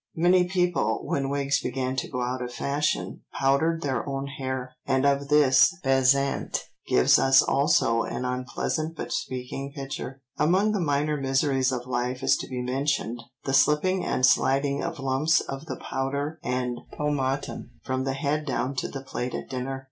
[0.15, 5.05] Many people, when wigs began to go out of fashion, powdered their own hair, and
[5.05, 11.71] of this Besant gives us also an unpleasant but speaking picture: "Among the minor miseries
[11.71, 16.39] of life is to be mentioned the slipping and sliding of lumps of the powder
[16.41, 19.79] and pomatum from the head down to the plate at dinner."